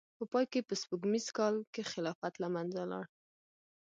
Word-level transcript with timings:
په 0.17 0.23
پای 0.31 0.45
کې 0.51 0.67
په 0.67 0.73
سپوږمیز 0.81 1.25
کال 1.37 1.55
کې 1.73 1.89
خلافت 1.91 2.33
له 2.43 2.47
منځه 2.55 2.81
لاړ. 2.91 3.05